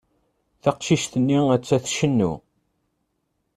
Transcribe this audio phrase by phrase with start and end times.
[0.61, 2.33] Taqcict-nni atta tcennu.